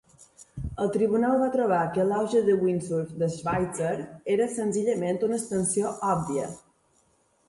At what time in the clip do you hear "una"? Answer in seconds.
5.29-5.37